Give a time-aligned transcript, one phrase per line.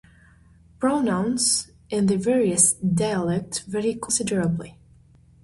[0.79, 4.75] Pronouns in the various dialects vary considerably.